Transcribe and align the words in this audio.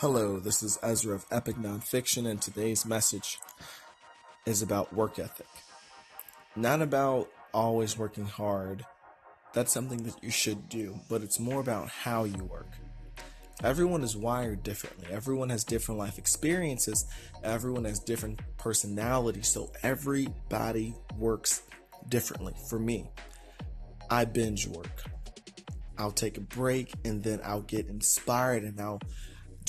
Hello, 0.00 0.40
this 0.40 0.62
is 0.62 0.78
Ezra 0.82 1.14
of 1.14 1.26
Epic 1.30 1.56
Nonfiction, 1.56 2.26
and 2.26 2.40
today's 2.40 2.86
message 2.86 3.38
is 4.46 4.62
about 4.62 4.94
work 4.94 5.18
ethic. 5.18 5.46
Not 6.56 6.80
about 6.80 7.28
always 7.52 7.98
working 7.98 8.24
hard. 8.24 8.86
That's 9.52 9.74
something 9.74 10.04
that 10.04 10.24
you 10.24 10.30
should 10.30 10.70
do, 10.70 10.98
but 11.10 11.20
it's 11.20 11.38
more 11.38 11.60
about 11.60 11.90
how 11.90 12.24
you 12.24 12.42
work. 12.44 12.70
Everyone 13.62 14.02
is 14.02 14.16
wired 14.16 14.62
differently. 14.62 15.06
Everyone 15.10 15.50
has 15.50 15.64
different 15.64 15.98
life 15.98 16.16
experiences. 16.16 17.04
Everyone 17.44 17.84
has 17.84 17.98
different 17.98 18.40
personalities. 18.56 19.48
So 19.48 19.70
everybody 19.82 20.94
works 21.18 21.60
differently. 22.08 22.54
For 22.70 22.78
me, 22.78 23.10
I 24.08 24.24
binge 24.24 24.66
work. 24.66 25.02
I'll 25.98 26.10
take 26.10 26.38
a 26.38 26.40
break 26.40 26.90
and 27.04 27.22
then 27.22 27.42
I'll 27.44 27.60
get 27.60 27.88
inspired 27.88 28.62
and 28.62 28.80
I'll 28.80 29.02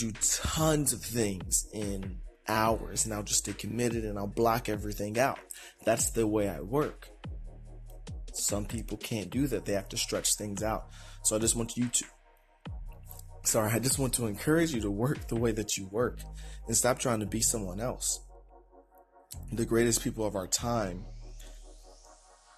do 0.02 0.12
tons 0.14 0.94
of 0.94 1.02
things 1.02 1.68
in 1.74 2.18
hours 2.48 3.06
and 3.06 3.14
I'll 3.14 3.22
just 3.22 3.40
stay 3.40 3.54
committed 3.54 4.04
and 4.04 4.18
I'll 4.18 4.26
block 4.26 4.68
everything 4.68 5.20
out. 5.20 5.38
That's 5.86 6.10
the 6.10 6.26
way 6.26 6.50
I 6.50 6.60
work. 6.62 7.08
Some 8.34 8.66
people 8.66 8.98
can't 8.98 9.30
do 9.30 9.46
that. 9.48 9.66
They 9.66 9.74
have 9.74 9.90
to 9.90 9.98
stretch 9.98 10.36
things 10.36 10.64
out. 10.64 10.88
So 11.24 11.36
I 11.36 11.40
just 11.40 11.56
want 11.56 11.78
you 11.78 11.88
to, 11.88 12.06
sorry, 13.44 13.72
I 13.72 13.78
just 13.78 14.00
want 14.00 14.14
to 14.14 14.26
encourage 14.26 14.74
you 14.74 14.82
to 14.82 14.90
work 14.90 15.28
the 15.28 15.36
way 15.36 15.52
that 15.52 15.78
you 15.78 15.88
work 15.92 16.20
and 16.66 16.76
stop 16.76 16.98
trying 16.98 17.20
to 17.20 17.28
be 17.28 17.42
someone 17.42 17.80
else. 17.80 18.22
The 19.52 19.66
greatest 19.66 20.04
people 20.04 20.26
of 20.26 20.36
our 20.36 20.48
time 20.48 21.06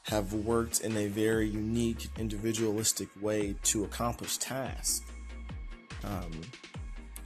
have 0.03 0.31
worked 0.33 0.79
in 0.79 0.95
a 0.95 1.07
very 1.07 1.49
unique, 1.49 2.07
individualistic 2.17 3.09
way 3.21 3.55
to 3.63 3.83
accomplish 3.83 4.37
tasks. 4.37 5.01
Um, 6.05 6.31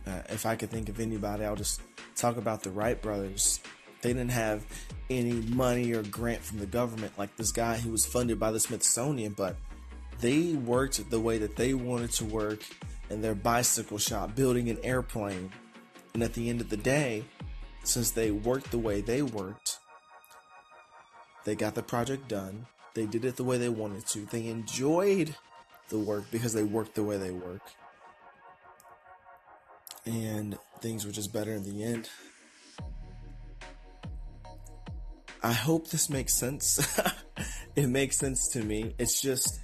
uh, 0.07 0.23
if 0.29 0.45
I 0.45 0.55
could 0.55 0.69
think 0.69 0.89
of 0.89 0.99
anybody, 0.99 1.43
I'll 1.43 1.55
just 1.55 1.81
talk 2.15 2.37
about 2.37 2.63
the 2.63 2.69
Wright 2.69 3.01
brothers. 3.01 3.59
They 4.01 4.09
didn't 4.13 4.31
have 4.31 4.63
any 5.09 5.33
money 5.33 5.93
or 5.93 6.03
grant 6.03 6.41
from 6.41 6.59
the 6.59 6.65
government 6.65 7.13
like 7.17 7.35
this 7.35 7.51
guy 7.51 7.77
who 7.77 7.91
was 7.91 8.05
funded 8.05 8.39
by 8.39 8.51
the 8.51 8.59
Smithsonian, 8.59 9.33
but 9.33 9.55
they 10.19 10.53
worked 10.53 11.09
the 11.09 11.19
way 11.19 11.37
that 11.39 11.55
they 11.55 11.73
wanted 11.73 12.11
to 12.13 12.25
work 12.25 12.59
in 13.09 13.21
their 13.21 13.35
bicycle 13.35 13.97
shop, 13.97 14.35
building 14.35 14.69
an 14.69 14.77
airplane. 14.83 15.51
And 16.13 16.23
at 16.23 16.33
the 16.33 16.49
end 16.49 16.61
of 16.61 16.69
the 16.69 16.77
day, 16.77 17.25
since 17.83 18.11
they 18.11 18.31
worked 18.31 18.71
the 18.71 18.79
way 18.79 19.01
they 19.01 19.21
worked, 19.21 19.79
they 21.43 21.55
got 21.55 21.75
the 21.75 21.83
project 21.83 22.27
done. 22.27 22.65
They 22.93 23.05
did 23.05 23.25
it 23.25 23.35
the 23.35 23.43
way 23.43 23.57
they 23.57 23.69
wanted 23.69 24.05
to. 24.07 24.25
They 24.25 24.47
enjoyed 24.47 25.35
the 25.89 25.99
work 25.99 26.25
because 26.31 26.53
they 26.53 26.63
worked 26.63 26.95
the 26.95 27.03
way 27.03 27.17
they 27.17 27.31
work 27.31 27.61
and 30.07 30.57
things 30.79 31.05
were 31.05 31.11
just 31.11 31.33
better 31.33 31.53
in 31.53 31.63
the 31.63 31.83
end. 31.83 32.09
I 35.43 35.53
hope 35.53 35.89
this 35.89 36.09
makes 36.09 36.33
sense. 36.33 36.99
it 37.75 37.87
makes 37.87 38.17
sense 38.17 38.47
to 38.49 38.63
me. 38.63 38.95
It's 38.97 39.21
just 39.21 39.59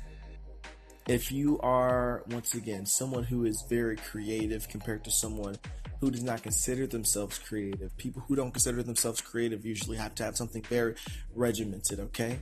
if 1.08 1.32
you 1.32 1.60
are 1.60 2.24
once 2.30 2.54
again 2.54 2.86
someone 2.86 3.24
who 3.24 3.46
is 3.46 3.66
very 3.70 3.96
creative 3.96 4.70
compared 4.70 5.04
to 5.06 5.12
someone 5.12 5.58
who 6.00 6.12
does 6.12 6.24
not 6.24 6.44
consider 6.44 6.86
themselves 6.86 7.40
creative, 7.40 7.96
people 7.98 8.24
who 8.28 8.36
don't 8.36 8.52
consider 8.52 8.84
themselves 8.84 9.22
creative 9.22 9.66
usually 9.66 9.98
have 9.98 10.14
to 10.16 10.24
have 10.24 10.36
something 10.36 10.62
very 10.64 10.96
regimented, 11.34 12.00
okay? 12.00 12.40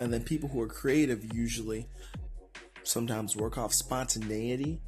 And 0.00 0.12
then 0.12 0.22
people 0.22 0.48
who 0.48 0.60
are 0.60 0.68
creative 0.68 1.34
usually 1.34 1.88
sometimes 2.84 3.36
work 3.36 3.58
off 3.58 3.72
spontaneity 3.72 4.80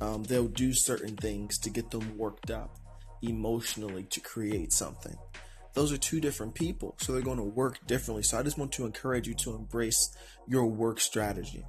um, 0.00 0.24
they'll 0.24 0.48
do 0.48 0.72
certain 0.72 1.16
things 1.16 1.58
to 1.58 1.70
get 1.70 1.90
them 1.90 2.16
worked 2.16 2.50
up 2.50 2.76
emotionally 3.22 4.04
to 4.04 4.20
create 4.20 4.72
something. 4.72 5.16
Those 5.74 5.92
are 5.92 5.98
two 5.98 6.20
different 6.20 6.54
people, 6.54 6.96
so 6.98 7.12
they're 7.12 7.22
going 7.22 7.36
to 7.36 7.44
work 7.44 7.86
differently. 7.86 8.22
So 8.22 8.38
I 8.38 8.42
just 8.42 8.58
want 8.58 8.72
to 8.72 8.86
encourage 8.86 9.28
you 9.28 9.34
to 9.34 9.54
embrace 9.54 10.16
your 10.46 10.66
work 10.66 11.00
strategy. 11.00 11.64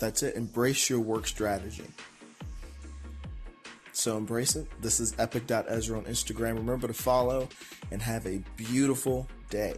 That's 0.00 0.22
it. 0.22 0.34
Embrace 0.34 0.90
your 0.90 1.00
work 1.00 1.26
strategy. 1.26 1.86
So 3.92 4.16
embrace 4.16 4.56
it. 4.56 4.66
This 4.82 4.98
is 4.98 5.14
epic.ezra 5.18 5.96
on 5.96 6.04
Instagram. 6.06 6.56
Remember 6.56 6.88
to 6.88 6.94
follow 6.94 7.48
and 7.92 8.02
have 8.02 8.26
a 8.26 8.42
beautiful 8.56 9.28
day. 9.50 9.74